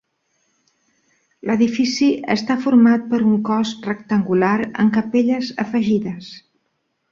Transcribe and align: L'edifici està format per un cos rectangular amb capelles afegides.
L'edifici 1.49 2.07
està 2.37 2.57
format 2.65 3.05
per 3.13 3.21
un 3.33 3.37
cos 3.51 3.75
rectangular 3.91 4.57
amb 4.85 4.97
capelles 4.99 5.55
afegides. 5.67 6.35